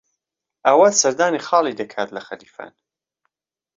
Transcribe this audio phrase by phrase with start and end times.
[0.65, 2.71] ئاوات سەردانی خاڵی دەکات لە خەلیفان.